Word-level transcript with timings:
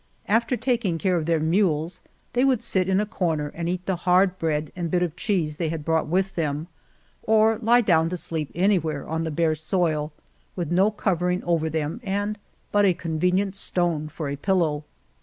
After 0.27 0.57
taking 0.57 0.97
care 0.97 1.15
of 1.15 1.27
their 1.27 1.39
mules 1.39 2.01
they 2.33 2.43
would 2.43 2.63
sit 2.63 2.89
in 2.89 2.99
a 2.99 3.05
corner 3.05 3.49
and 3.53 3.69
eat 3.69 3.85
the 3.85 3.97
hard 3.97 4.39
bread 4.39 4.71
and 4.75 4.89
bit 4.89 5.03
of 5.03 5.15
cheese 5.15 5.57
they 5.57 5.69
had 5.69 5.85
brought 5.85 6.07
with 6.07 6.33
them, 6.33 6.65
or 7.21 7.59
lie 7.59 7.81
down 7.81 8.09
to 8.09 8.17
sleep 8.17 8.49
anywhere 8.55 9.07
on 9.07 9.25
the 9.25 9.29
bare 9.29 9.53
soil, 9.53 10.11
with 10.55 10.71
no 10.71 10.89
covering 10.89 11.43
over 11.43 11.69
them 11.69 12.01
and 12.03 12.39
but 12.71 12.83
a 12.83 12.95
con 12.95 13.19
venient 13.19 13.53
stone 13.53 14.09
for 14.09 14.27
a 14.27 14.35
pillow. 14.35 14.85